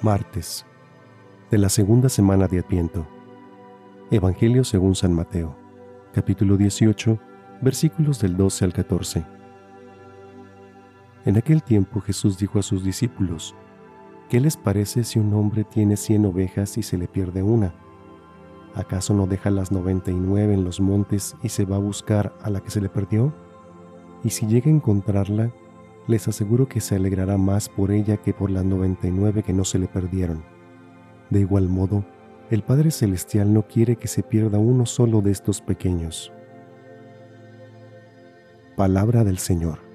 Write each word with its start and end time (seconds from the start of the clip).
Martes 0.00 0.64
de 1.50 1.58
la 1.58 1.68
segunda 1.68 2.08
semana 2.08 2.46
de 2.46 2.60
Adviento. 2.60 3.04
Evangelio 4.12 4.62
según 4.62 4.94
San 4.94 5.12
Mateo, 5.12 5.56
capítulo 6.12 6.56
18, 6.56 7.18
versículos 7.62 8.20
del 8.20 8.36
12 8.36 8.64
al 8.64 8.72
14. 8.72 9.26
En 11.24 11.36
aquel 11.36 11.64
tiempo 11.64 12.00
Jesús 12.00 12.38
dijo 12.38 12.60
a 12.60 12.62
sus 12.62 12.84
discípulos, 12.84 13.56
¿qué 14.28 14.38
les 14.38 14.56
parece 14.56 15.02
si 15.02 15.18
un 15.18 15.34
hombre 15.34 15.64
tiene 15.64 15.96
cien 15.96 16.26
ovejas 16.26 16.78
y 16.78 16.84
se 16.84 16.96
le 16.96 17.08
pierde 17.08 17.42
una? 17.42 17.74
¿Acaso 18.76 19.14
no 19.14 19.26
deja 19.26 19.50
las 19.50 19.72
noventa 19.72 20.12
y 20.12 20.16
nueve 20.16 20.54
en 20.54 20.62
los 20.62 20.78
montes 20.78 21.34
y 21.42 21.48
se 21.48 21.64
va 21.64 21.74
a 21.74 21.80
buscar 21.80 22.38
a 22.40 22.50
la 22.50 22.60
que 22.60 22.70
se 22.70 22.80
le 22.80 22.88
perdió? 22.88 23.34
Y 24.22 24.30
si 24.30 24.46
llega 24.46 24.70
a 24.70 24.74
encontrarla, 24.74 25.50
les 26.08 26.26
aseguro 26.26 26.68
que 26.68 26.80
se 26.80 26.96
alegrará 26.96 27.36
más 27.36 27.68
por 27.68 27.92
ella 27.92 28.16
que 28.16 28.34
por 28.34 28.50
las 28.50 28.64
99 28.64 29.44
que 29.44 29.52
no 29.52 29.64
se 29.64 29.78
le 29.78 29.86
perdieron. 29.86 30.42
De 31.30 31.40
igual 31.40 31.68
modo, 31.68 32.04
el 32.50 32.62
Padre 32.62 32.90
Celestial 32.90 33.52
no 33.52 33.68
quiere 33.68 33.96
que 33.96 34.08
se 34.08 34.22
pierda 34.22 34.58
uno 34.58 34.86
solo 34.86 35.20
de 35.20 35.30
estos 35.30 35.60
pequeños. 35.60 36.32
Palabra 38.74 39.22
del 39.22 39.38
Señor. 39.38 39.87